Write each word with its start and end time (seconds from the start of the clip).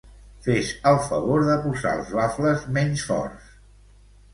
Fes 0.45 0.71
el 0.93 0.97
favor 1.09 1.45
de 1.51 1.59
posar 1.67 1.95
els 2.01 2.11
bafles 2.23 2.67
menys 2.79 3.09
forts. 3.15 3.59